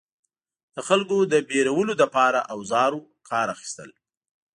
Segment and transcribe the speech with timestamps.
[0.75, 3.89] د خلکو د ویرولو لپاره اوزارو کار اخیستل.